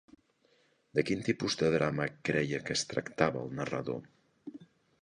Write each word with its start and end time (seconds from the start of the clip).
De 0.99 1.03
quin 1.09 1.21
tipus 1.27 1.59
de 1.63 1.69
drama 1.75 2.09
creia 2.31 2.63
que 2.69 2.79
es 2.79 2.85
tractava 2.95 3.45
el 3.47 3.55
narrador? 3.63 4.07